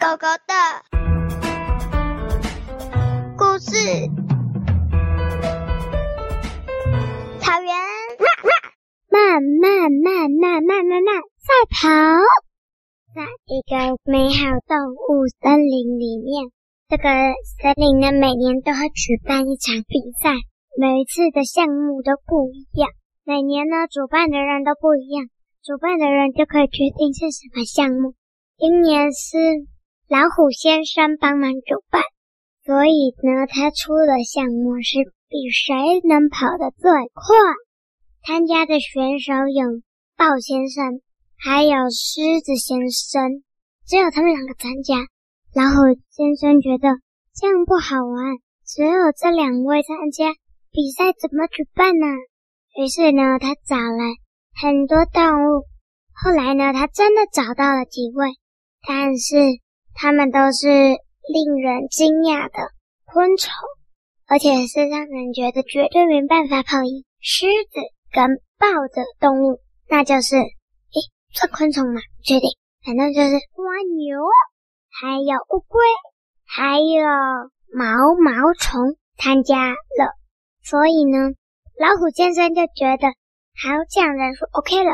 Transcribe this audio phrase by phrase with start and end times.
[0.00, 0.54] 狗狗的
[3.36, 3.76] 故事。
[7.38, 7.68] 草原，
[8.16, 8.50] 哇哇
[9.10, 11.84] 慢慢慢慢慢慢慢赛跑，
[13.14, 16.48] 在一个美好动物森林里面。
[16.88, 17.04] 这个
[17.60, 20.32] 森林呢，每年都会举办一场比赛，
[20.78, 22.88] 每一次的项目都不一样。
[23.24, 25.28] 每年呢，主办的人都不一样，
[25.62, 28.14] 主办的人就可以决定是什么项目。
[28.56, 29.36] 今年是。
[30.10, 32.02] 老虎先生帮忙主办，
[32.66, 37.30] 所以呢，他出的项目是比谁能跑得最快。
[38.26, 39.78] 参加的选手有
[40.18, 40.98] 豹先生，
[41.38, 43.44] 还有狮子先生，
[43.86, 44.98] 只有他们两个参加。
[45.54, 46.90] 老虎先生觉得
[47.38, 48.34] 这样不好玩，
[48.66, 50.34] 只有这两位参加
[50.72, 52.06] 比赛，怎么举办呢？
[52.82, 54.02] 于是呢，他找了
[54.60, 55.70] 很多动物。
[56.10, 58.26] 后来呢，他真的找到了几位，
[58.82, 59.62] 但是。
[60.00, 62.72] 他们都是令人惊讶的
[63.04, 63.52] 昆虫，
[64.26, 70.96] 而且是让人觉得绝对没办法跑赢狮子跟豹的动物，那就是，诶，
[71.34, 72.00] 算昆虫吗？
[72.16, 72.48] 不确定，
[72.82, 74.16] 反正就是蜗牛，
[74.88, 75.78] 还有乌龟，
[76.46, 77.04] 还有
[77.68, 80.16] 毛毛虫参加了。
[80.64, 81.28] 所以呢，
[81.78, 83.08] 老虎先生就觉得
[83.52, 84.92] 好讲人数 OK 了，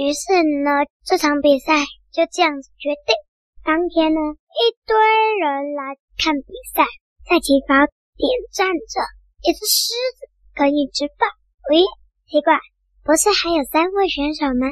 [0.00, 1.74] 于是呢，这场比赛
[2.10, 3.25] 就这样子决定。
[3.66, 4.94] 当天呢，一堆
[5.42, 6.86] 人来看比赛，
[7.26, 7.74] 在起跑
[8.14, 8.22] 点
[8.54, 8.94] 站着
[9.42, 11.26] 一只狮子跟一只豹。
[11.74, 11.82] 喂，
[12.30, 12.62] 奇怪，
[13.02, 14.70] 不是还有三位选手吗？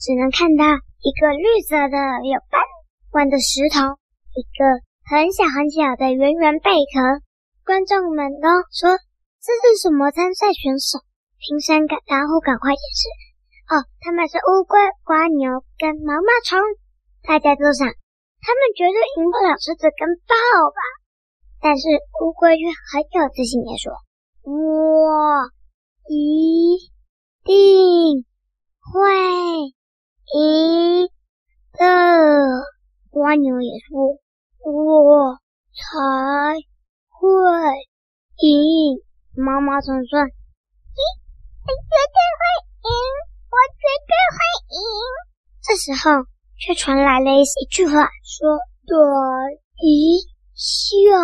[0.00, 0.64] 只能看到
[1.04, 2.64] 一个绿色的有斑
[3.12, 4.00] 纹的石头，
[4.32, 4.64] 一个
[5.04, 7.20] 很小很小的圆圆贝壳。
[7.68, 8.96] 观众们都说
[9.44, 10.96] 这是什么参赛选手？
[11.36, 13.04] 评审赶然后赶快解释：
[13.68, 16.56] 哦，他们是乌龟、蜗牛跟毛毛虫。
[17.20, 17.84] 大家都想。
[18.42, 20.34] 他们绝对赢不了狮子跟豹
[20.72, 20.80] 吧？
[21.62, 21.86] 但是
[22.24, 23.92] 乌龟却很有自信地说
[24.48, 25.44] ：“我
[26.08, 26.90] 一
[27.44, 28.24] 定
[28.80, 28.96] 会
[30.32, 31.10] 赢
[31.72, 31.84] 的。”
[33.12, 34.16] 蜗牛也说
[34.64, 35.36] ：“我
[35.76, 36.56] 才
[37.10, 37.28] 会
[38.40, 39.02] 赢。”
[39.36, 41.00] 毛毛虫说：“你
[41.60, 42.42] 你绝对会
[42.88, 42.90] 赢，
[43.52, 44.40] 我绝对会
[44.72, 44.80] 赢。”
[45.60, 46.24] 这时候。
[46.60, 48.96] 却传来了一句话，说：“等
[49.82, 50.20] 一
[50.54, 51.16] 下！”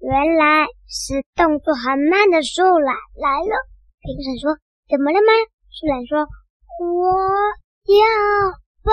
[0.00, 3.54] 原来是动作很慢的树懒来了。
[4.00, 4.56] 评审说
[4.88, 5.28] ：“怎么了吗？”
[5.68, 6.24] 树懒说
[6.80, 7.12] ：“我
[7.84, 8.00] 要
[8.80, 8.90] 报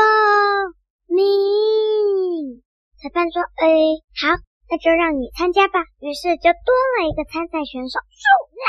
[1.07, 2.59] 名。”
[2.99, 3.71] 裁判说：“哎，
[4.19, 4.35] 好，
[4.67, 8.19] 那就让你参加吧。”于是就多了一个参赛选手——树
[8.51, 8.67] 懒。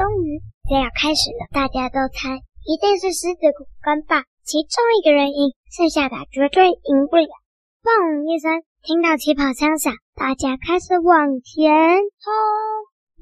[0.00, 3.52] 终于，就要开始了，大家都猜一定是狮子
[3.84, 4.16] 跟豹。
[4.46, 7.26] 其中一个人赢，剩下的绝对赢不了。
[7.82, 11.66] 砰一声，听到起跑枪响，大家开始往前
[12.22, 12.30] 冲。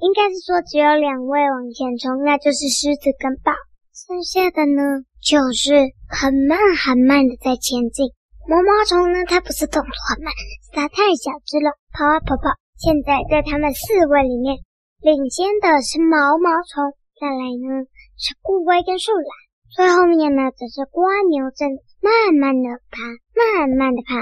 [0.05, 3.57] 应该是说只有两位往前冲，那就是狮子跟豹。
[3.97, 8.13] 剩下的呢，就是很慢很慢的在前进。
[8.45, 10.29] 毛毛虫呢，它不是动作很慢，
[10.61, 12.53] 是它太小只了，跑啊跑跑。
[12.77, 14.61] 现在在他们四位里面，
[15.01, 17.89] 领先的是毛毛虫，再来呢
[18.21, 19.33] 是乌龟跟树懒。
[19.75, 21.69] 最后面呢，只是蜗牛正
[21.99, 23.03] 慢慢的爬，
[23.35, 24.15] 慢慢的爬，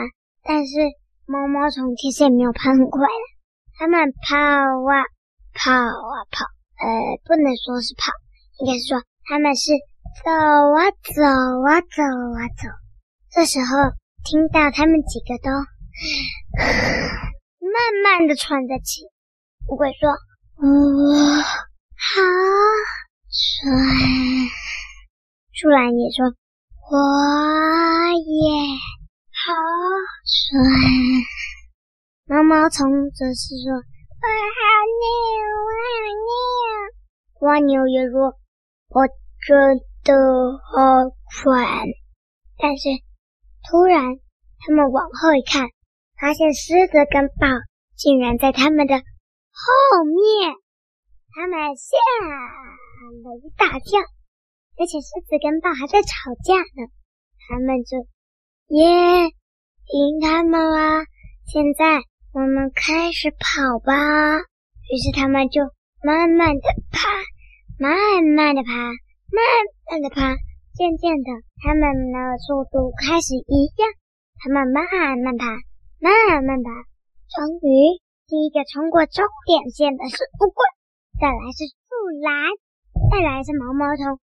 [0.42, 0.72] 但是
[1.26, 3.24] 毛毛虫其实也没有爬很快了。
[3.76, 5.04] 他们跑啊
[5.52, 6.48] 跑啊跑，
[6.80, 6.88] 呃，
[7.28, 8.08] 不能说是跑，
[8.64, 9.76] 应该是说他们是
[10.24, 12.72] 走啊走啊走啊走。
[13.30, 13.92] 这时候
[14.24, 15.50] 听到他们几个都
[17.60, 19.02] 慢慢的喘着气，
[19.68, 20.16] 乌龟说
[20.56, 20.64] ：“我
[21.36, 21.44] 好
[23.28, 23.76] 喘。”
[25.62, 26.26] 树懒也说
[26.90, 26.98] ：“我
[28.18, 28.50] 也
[29.30, 29.54] 好
[30.26, 30.58] 爽。”
[32.26, 32.82] 毛毛虫
[33.14, 34.58] 则是说：“我好
[34.98, 35.06] 累，
[35.62, 35.94] 我好
[36.26, 36.34] 累。”
[37.46, 38.34] 蜗牛也说
[38.90, 39.06] ：“我
[39.46, 40.12] 真的
[40.66, 41.86] 好喘。”
[42.58, 42.88] 但是
[43.70, 44.02] 突然，
[44.66, 45.68] 他们往后一看，
[46.20, 47.46] 发现狮子跟豹
[47.94, 49.02] 竟然在他们的后
[50.10, 50.56] 面，
[51.30, 51.94] 他们吓
[53.22, 54.00] 了一大跳。
[54.78, 56.88] 而且狮子跟豹还在吵架呢，
[57.48, 57.98] 他们就
[58.72, 59.28] 耶
[59.92, 61.04] 赢他们啦！
[61.44, 62.00] 现在
[62.32, 64.38] 我们开始跑吧。
[64.88, 65.60] 于是他们就
[66.02, 67.08] 慢慢的爬，
[67.78, 69.42] 慢慢的爬，慢
[69.90, 70.36] 慢的爬。
[70.72, 71.28] 渐渐的，
[71.60, 73.84] 他们的速度开始一样，
[74.40, 74.84] 他们慢
[75.20, 75.44] 慢爬，
[76.00, 76.70] 慢慢爬。
[77.28, 80.64] 终于，第一个冲过终点线的是乌龟，
[81.20, 81.92] 再来是树
[82.24, 82.48] 懒，
[83.12, 84.18] 再来是毛毛虫。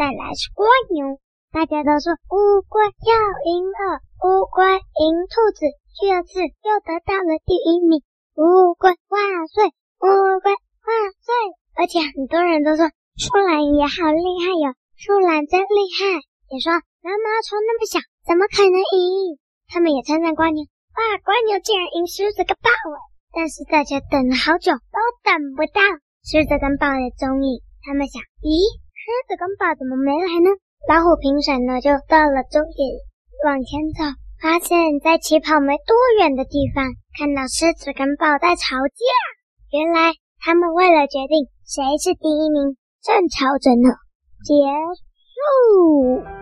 [0.00, 0.64] 再来是蜗
[0.96, 1.20] 牛，
[1.52, 3.12] 大家都说乌龟要
[3.44, 5.68] 赢了，乌龟赢兔子，
[6.00, 8.00] 第二次又得到了第一名。
[8.32, 9.20] 乌龟万
[9.52, 9.68] 岁，
[10.00, 11.28] 乌龟万岁！
[11.76, 12.88] 而且很多人都说
[13.20, 16.24] 树懒也好厉害哟，树懒真厉害。
[16.48, 16.72] 也说
[17.04, 19.36] 毛毛虫那么小，怎么可能赢？
[19.68, 20.64] 他们也称赞蜗牛，
[20.96, 22.96] 哇，蜗牛竟然赢狮子跟豹诶！
[23.36, 24.96] 但是大家等了好久都
[25.28, 25.84] 等不到
[26.24, 27.60] 狮子跟豹的踪影。
[27.84, 30.54] 他们想，咦，狮子跟豹怎么没来呢？
[30.86, 32.86] 老虎评审呢，就到了终点，
[33.44, 34.06] 往前走，
[34.40, 39.02] 发现在起跑没多远的地方，看到狮子跟豹在吵架。
[39.72, 43.98] 原来他们为了决定谁是第一名，正吵着呢。
[44.46, 44.54] 结
[45.34, 46.39] 束。